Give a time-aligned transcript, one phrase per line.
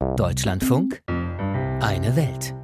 [0.00, 2.54] Deutschlandfunk, eine Welt.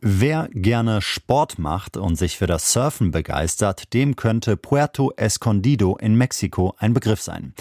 [0.00, 6.14] Wer gerne Sport macht und sich für das Surfen begeistert, dem könnte Puerto Escondido in
[6.14, 7.52] Mexiko ein Begriff sein.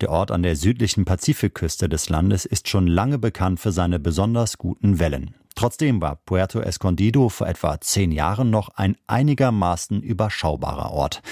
[0.00, 4.56] Der Ort an der südlichen Pazifikküste des Landes ist schon lange bekannt für seine besonders
[4.56, 5.34] guten Wellen.
[5.54, 11.22] Trotzdem war Puerto Escondido vor etwa zehn Jahren noch ein einigermaßen überschaubarer Ort.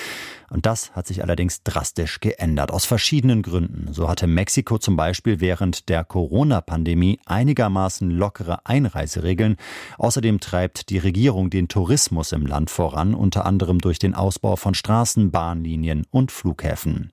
[0.51, 3.93] Und das hat sich allerdings drastisch geändert, aus verschiedenen Gründen.
[3.93, 9.57] So hatte Mexiko zum Beispiel während der Corona-Pandemie einigermaßen lockere Einreiseregeln.
[9.99, 14.75] Außerdem treibt die Regierung den Tourismus im Land voran, unter anderem durch den Ausbau von
[14.75, 17.13] Straßen, Bahnlinien und Flughäfen.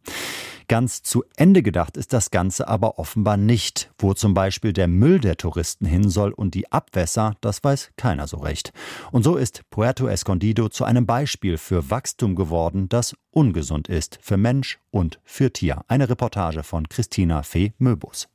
[0.68, 3.92] Ganz zu Ende gedacht ist das Ganze aber offenbar nicht.
[3.98, 8.28] Wo zum Beispiel der Müll der Touristen hin soll und die Abwässer, das weiß keiner
[8.28, 8.72] so recht.
[9.12, 14.38] Und so ist Puerto Escondido zu einem Beispiel für Wachstum geworden, das ungesund ist für
[14.38, 15.84] Mensch und für Tier.
[15.88, 18.28] Eine Reportage von Christina Fee Möbus.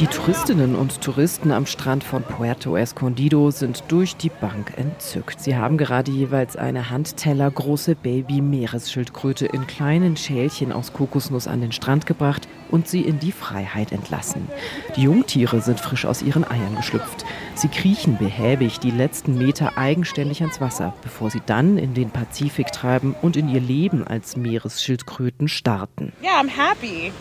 [0.00, 5.40] Die Touristinnen und Touristen am Strand von Puerto Escondido sind durch die Bank entzückt.
[5.40, 11.70] Sie haben gerade jeweils eine Handteller große Baby-Meeresschildkröte in kleinen Schälchen aus Kokosnuss an den
[11.70, 14.48] Strand gebracht und sie in die Freiheit entlassen.
[14.96, 17.24] Die Jungtiere sind frisch aus ihren Eiern geschlüpft.
[17.54, 22.72] Sie kriechen behäbig die letzten Meter eigenständig ans Wasser, bevor sie dann in den Pazifik
[22.72, 26.12] treiben und in ihr Leben als Meeresschildkröten starten.
[26.20, 27.12] Yeah, I'm happy.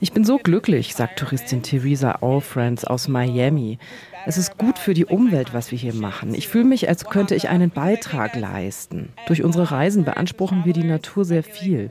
[0.00, 3.78] Ich bin so glücklich, sagt Touristin Theresa Allfriends aus Miami.
[4.26, 6.34] Es ist gut für die Umwelt, was wir hier machen.
[6.34, 9.12] Ich fühle mich, als könnte ich einen Beitrag leisten.
[9.26, 11.90] Durch unsere Reisen beanspruchen wir die Natur sehr viel.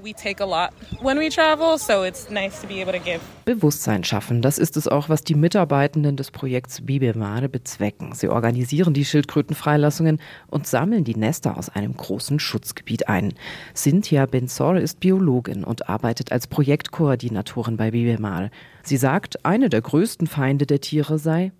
[3.45, 8.13] Bewusstsein schaffen, das ist es auch, was die Mitarbeitenden des Projekts Bibemare bezwecken.
[8.13, 13.33] Sie organisieren die Schildkrötenfreilassungen und sammeln die Nester aus einem großen Schutzgebiet ein.
[13.73, 18.51] Cynthia Bensor ist Biologin und arbeitet als Projektkoordinatorin bei Bibemare.
[18.83, 21.51] Sie sagt, eine der größten Feinde der Tiere sei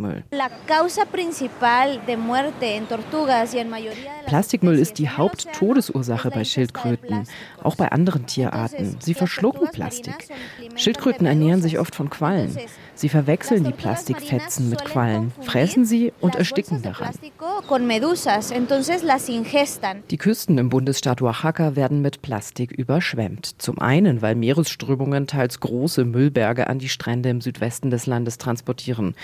[0.00, 0.24] Plastikmüll.
[4.26, 7.26] Plastikmüll ist die Haupttodesursache bei Schildkröten,
[7.62, 8.96] auch bei anderen Tierarten.
[9.00, 10.28] Sie verschlucken Plastik.
[10.76, 12.56] Schildkröten ernähren sich oft von Quallen.
[12.94, 17.14] Sie verwechseln die Plastikfetzen mit Quallen, fressen sie und ersticken daran.
[20.10, 23.54] Die Küsten im Bundesstaat Oaxaca werden mit Plastik überschwemmt.
[23.56, 29.14] Zum einen, weil Meeresströmungen teils große Müllberge an die Strände im Südwesten des Landes transportieren.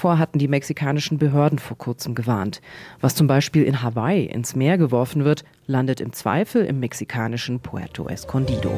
[0.00, 2.62] Davor hatten die mexikanischen Behörden vor kurzem gewarnt.
[3.02, 8.08] Was zum Beispiel in Hawaii ins Meer geworfen wird, landet im Zweifel im mexikanischen Puerto
[8.08, 8.72] Escondido.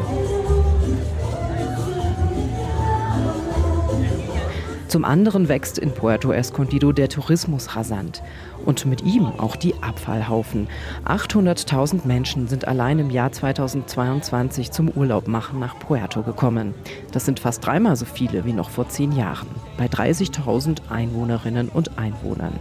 [4.92, 8.22] Zum anderen wächst in Puerto Escondido der Tourismus rasant
[8.66, 10.68] und mit ihm auch die Abfallhaufen.
[11.06, 16.74] 800.000 Menschen sind allein im Jahr 2022 zum Urlaub machen nach Puerto gekommen.
[17.10, 19.48] Das sind fast dreimal so viele wie noch vor zehn Jahren,
[19.78, 22.52] bei 30.000 Einwohnerinnen und Einwohnern.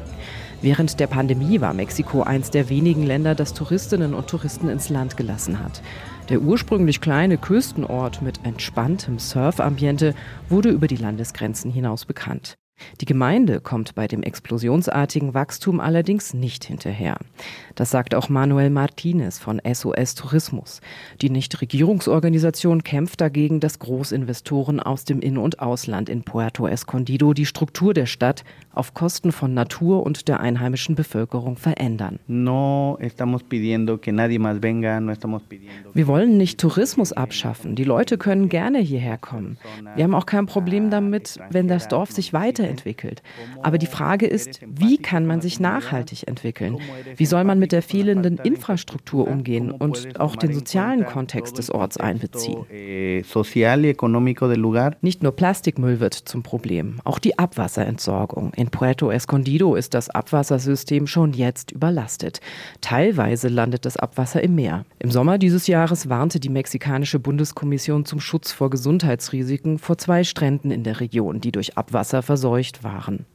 [0.64, 5.18] Während der Pandemie war Mexiko eins der wenigen Länder, das Touristinnen und Touristen ins Land
[5.18, 5.82] gelassen hat.
[6.30, 10.14] Der ursprünglich kleine Küstenort mit entspanntem Surfambiente
[10.50, 12.58] wurde über die Landesgrenzen hinaus bekannt.
[13.00, 17.18] Die Gemeinde kommt bei dem explosionsartigen Wachstum allerdings nicht hinterher.
[17.76, 20.82] Das sagt auch Manuel Martinez von SOS Tourismus.
[21.22, 27.46] Die Nichtregierungsorganisation kämpft dagegen, dass Großinvestoren aus dem In- und Ausland in Puerto Escondido die
[27.46, 28.44] Struktur der Stadt
[28.74, 32.20] auf Kosten von Natur und der einheimischen Bevölkerung verändern.
[35.94, 37.76] Wir wollen nicht Tourismus abschaffen.
[37.76, 39.58] Die Leute können gerne hierher kommen.
[39.96, 42.71] Wir haben auch kein Problem damit, wenn das Dorf sich weiterentwickelt.
[43.62, 46.78] Aber die Frage ist, wie kann man sich nachhaltig entwickeln?
[47.16, 51.98] Wie soll man mit der fehlenden Infrastruktur umgehen und auch den sozialen Kontext des Orts
[51.98, 52.66] einbeziehen?
[52.72, 53.24] Eh,
[55.02, 58.54] nicht nur Plastikmüll wird zum Problem, auch die Abwasserentsorgung.
[58.56, 62.40] In Puerto Escondido ist das Abwassersystem schon jetzt überlastet.
[62.82, 64.86] Teilweise landet das Abwasser im Meer.
[65.00, 70.72] Im Sommer dieses Jahres warnte die mexikanische Bundeskommission zum Schutz vor Gesundheitsrisiken vor zwei Stränden
[70.72, 72.22] in der Region, die durch Abwasser
[72.52, 73.26] verseucht waren.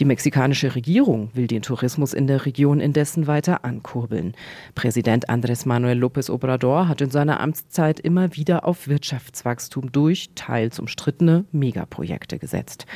[0.00, 4.34] Die mexikanische Regierung will den Tourismus in der Region indessen weiter ankurbeln.
[4.76, 10.78] Präsident Andrés Manuel López Obrador hat in seiner Amtszeit immer wieder auf Wirtschaftswachstum durch teils
[10.78, 12.86] umstrittene Megaprojekte gesetzt.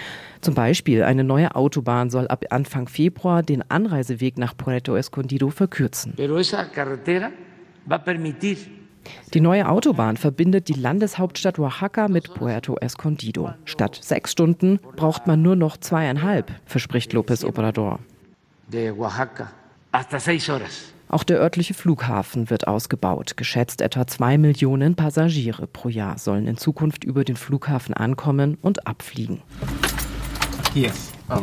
[0.43, 6.15] Zum Beispiel eine neue Autobahn soll ab Anfang Februar den Anreiseweg nach Puerto Escondido verkürzen.
[6.17, 7.33] Pero esa carretera
[7.85, 8.59] va a permitir
[9.35, 13.55] die neue Autobahn verbindet die Landeshauptstadt Oaxaca mit Puerto Escondido.
[13.65, 17.99] Statt sechs Stunden braucht man nur noch zweieinhalb, verspricht López Obrador.
[21.09, 23.37] Auch der örtliche Flughafen wird ausgebaut.
[23.37, 28.87] Geschätzt etwa zwei Millionen Passagiere pro Jahr sollen in Zukunft über den Flughafen ankommen und
[28.87, 29.43] abfliegen.
[30.73, 30.91] Hier.
[31.29, 31.43] Oh.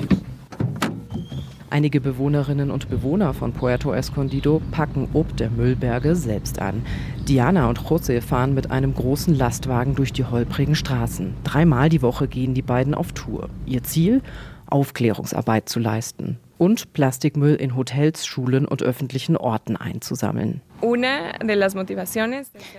[1.69, 6.81] Einige Bewohnerinnen und Bewohner von Puerto Escondido packen ob der Müllberge selbst an.
[7.27, 11.35] Diana und José fahren mit einem großen Lastwagen durch die holprigen Straßen.
[11.43, 13.49] Dreimal die Woche gehen die beiden auf Tour.
[13.65, 14.21] Ihr Ziel?
[14.65, 20.61] Aufklärungsarbeit zu leisten und Plastikmüll in Hotels, Schulen und öffentlichen Orten einzusammeln.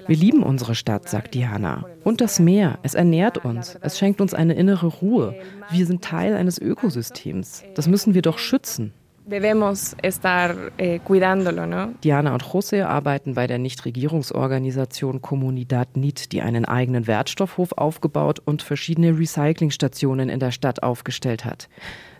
[0.06, 1.85] Wir lieben unsere Stadt, sagt Diana.
[2.05, 2.79] Und das Meer.
[2.82, 3.77] Es ernährt uns.
[3.81, 5.35] Es schenkt uns eine innere Ruhe.
[5.71, 7.65] Wir sind Teil eines Ökosystems.
[7.75, 8.93] Das müssen wir doch schützen.
[9.31, 11.94] Debemos estar eh, cuidándolo, ¿no?
[12.03, 18.62] Diana und José arbeiten bei der Nichtregierungsorganisation Comunidad NIT, die einen eigenen Wertstoffhof aufgebaut und
[18.62, 21.69] verschiedene Recyclingstationen in der Stadt aufgestellt hat.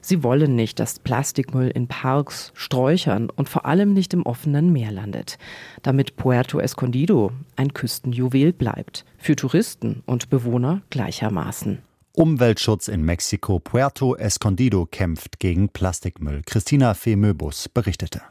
[0.01, 4.93] Sie wollen nicht, dass Plastikmüll in Parks, Sträuchern und vor allem nicht im offenen Meer
[4.93, 5.37] landet,
[5.83, 11.90] damit Puerto Escondido ein Küstenjuwel bleibt, für Touristen und Bewohner gleichermaßen.
[12.13, 13.61] Umweltschutz in Mexiko.
[13.61, 16.43] Puerto Escondido kämpft gegen Plastikmüll.
[16.45, 18.23] Christina Femöbus berichtete.